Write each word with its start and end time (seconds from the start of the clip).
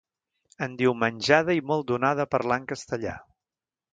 Endiumenjada 0.67 1.57
i 1.59 1.61
molt 1.73 1.87
donada 1.93 2.27
a 2.27 2.31
parlar 2.37 2.59
en 2.63 2.67
castellà. 2.75 3.13